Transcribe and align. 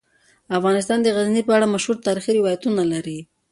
افغانستان 0.57 0.99
د 1.01 1.07
غزني 1.15 1.41
په 1.45 1.51
اړه 1.57 1.71
مشهور 1.73 1.97
تاریخی 2.07 2.31
روایتونه 2.39 2.81
لري. 2.93 3.19